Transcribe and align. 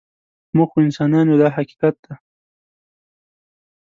موږ 0.55 0.69
خو 0.71 0.77
انسانان 0.87 1.25
یو 1.27 1.37
دا 1.43 1.49
حقیقت 1.57 1.95
دی. 2.03 2.13